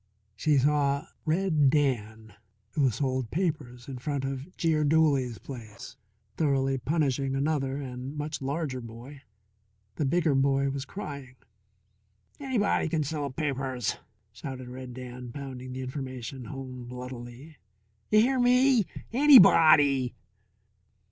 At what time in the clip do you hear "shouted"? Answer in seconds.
14.33-14.69